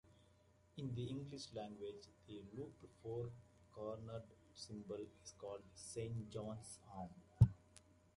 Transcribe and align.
In 0.77 0.95
the 0.95 1.03
English 1.05 1.53
language 1.53 2.05
the 2.25 2.41
looped 2.57 2.83
four-cornered 3.03 4.23
symbol 4.55 4.95
is 5.23 5.31
called 5.39 5.61
Saint 5.75 6.27
John's 6.31 6.79
Arms. 6.97 7.53